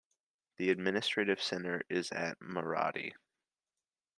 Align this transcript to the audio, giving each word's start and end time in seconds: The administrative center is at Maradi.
The 0.57 0.71
administrative 0.71 1.39
center 1.43 1.83
is 1.87 2.11
at 2.11 2.39
Maradi. 2.39 3.13